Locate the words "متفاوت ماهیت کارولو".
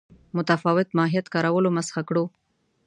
0.37-1.69